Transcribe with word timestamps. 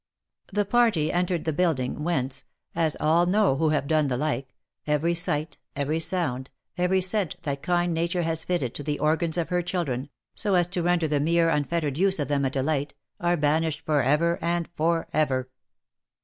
The 0.51 0.65
party 0.65 1.11
entered 1.11 1.45
the 1.45 1.53
building, 1.53 2.03
whence— 2.03 2.43
as 2.75 2.97
all 2.99 3.27
know 3.27 3.57
who 3.57 3.69
have 3.69 3.85
done 3.85 4.07
the 4.07 4.17
like— 4.17 4.55
every 4.87 5.13
sight, 5.13 5.59
every 5.75 5.99
sound, 5.99 6.49
every 6.75 7.01
scent 7.01 7.35
that 7.43 7.61
kind 7.61 7.93
nature 7.93 8.23
has 8.23 8.43
fitted 8.43 8.73
to 8.73 8.81
the 8.83 8.97
organs 8.97 9.37
of 9.37 9.49
her 9.49 9.61
children, 9.61 10.09
so 10.33 10.55
as 10.55 10.65
to 10.69 10.81
render 10.81 11.07
the 11.07 11.17
80 11.17 11.25
THE 11.25 11.25
LIFE 11.25 11.39
AND 11.39 11.47
ADVENTURES 11.49 11.51
mere 11.51 11.63
unfettered 11.87 11.97
use 11.99 12.19
of 12.19 12.27
them 12.29 12.45
a 12.45 12.49
delight, 12.49 12.93
are 13.19 13.37
banished 13.37 13.81
for 13.81 14.01
ever 14.01 14.39
and 14.41 14.67
for 14.75 15.07
ever. 15.13 15.51